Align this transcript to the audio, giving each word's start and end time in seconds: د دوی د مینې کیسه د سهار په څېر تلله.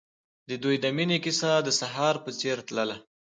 د 0.49 0.51
دوی 0.63 0.75
د 0.83 0.85
مینې 0.95 1.17
کیسه 1.25 1.51
د 1.63 1.69
سهار 1.79 2.15
په 2.23 2.31
څېر 2.39 2.57
تلله. 2.67 2.95